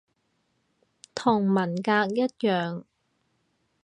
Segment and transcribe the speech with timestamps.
[0.03, 0.03] 同
[1.53, 2.85] 文革一樣